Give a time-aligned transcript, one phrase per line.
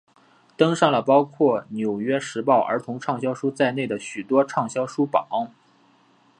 [0.57, 5.51] 登上了包括纽约时报儿童畅销书在内的许多畅销书榜。